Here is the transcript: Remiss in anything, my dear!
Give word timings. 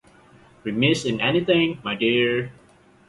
Remiss 0.63 1.05
in 1.05 1.21
anything, 1.21 1.77
my 1.83 1.93
dear! 1.93 2.51